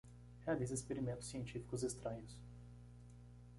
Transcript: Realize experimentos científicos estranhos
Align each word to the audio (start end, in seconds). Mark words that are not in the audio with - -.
Realize 0.47 0.71
experimentos 0.73 1.25
científicos 1.27 1.83
estranhos 1.83 2.35